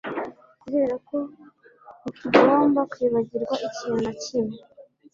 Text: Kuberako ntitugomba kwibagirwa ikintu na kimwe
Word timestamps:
Kuberako 0.61 1.17
ntitugomba 2.01 2.81
kwibagirwa 2.91 3.55
ikintu 3.67 3.97
na 4.05 4.13
kimwe 4.23 4.57